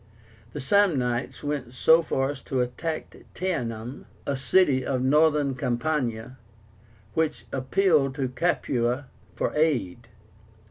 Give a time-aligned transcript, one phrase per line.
[0.53, 6.39] The Samnites went so far as to attack Teánum, a city of Northern Campania,
[7.13, 10.07] which appealed to Capua for aid.